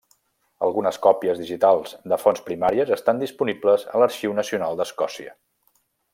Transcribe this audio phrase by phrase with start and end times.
[0.67, 5.37] Algunes còpies digitals de fonts primàries estan disponibles a l'Arxiu Nacional d'Escòcia.